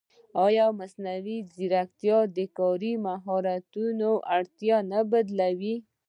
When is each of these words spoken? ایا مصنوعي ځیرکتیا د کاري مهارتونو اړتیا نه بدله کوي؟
ایا 0.45 0.65
مصنوعي 0.79 1.37
ځیرکتیا 1.53 2.19
د 2.37 2.37
کاري 2.57 2.93
مهارتونو 3.05 4.09
اړتیا 4.35 4.77
نه 4.91 4.99
بدله 5.11 5.49
کوي؟ 5.57 5.75